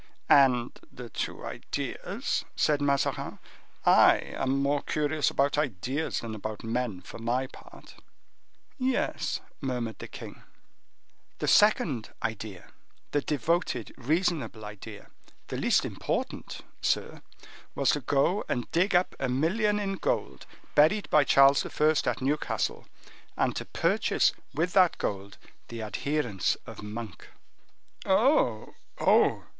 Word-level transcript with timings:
"And 0.29 0.71
the 0.91 1.09
two 1.11 1.45
ideas," 1.45 2.43
said 2.55 2.81
Mazarin;—"I 2.81 4.15
am 4.33 4.49
more 4.59 4.81
curious 4.81 5.29
about 5.29 5.59
ideas 5.59 6.21
than 6.21 6.33
about 6.33 6.63
men, 6.63 7.01
for 7.01 7.19
my 7.19 7.45
part." 7.45 7.93
"Yes," 8.79 9.41
murmured 9.61 9.99
the 9.99 10.07
king. 10.07 10.41
"The 11.37 11.47
second 11.47 12.09
idea, 12.23 12.71
the 13.11 13.21
devoted, 13.21 13.93
reasonable 13.95 14.65
idea—the 14.65 15.55
least 15.57 15.85
important, 15.85 16.61
sir—was 16.81 17.91
to 17.91 17.99
go 18.01 18.43
and 18.49 18.71
dig 18.71 18.95
up 18.95 19.13
a 19.19 19.29
million 19.29 19.79
in 19.79 19.97
gold, 19.97 20.47
buried 20.73 21.11
by 21.11 21.25
King 21.25 21.29
Charles 21.35 21.63
I. 21.63 21.91
at 22.09 22.21
Newcastle, 22.23 22.87
and 23.37 23.55
to 23.55 23.65
purchase 23.65 24.33
with 24.51 24.73
that 24.73 24.97
gold 24.97 25.37
the 25.67 25.81
adherence 25.81 26.57
of 26.65 26.81
Monk." 26.81 27.27
"Oh, 28.03 28.73
oh!" 28.97 29.43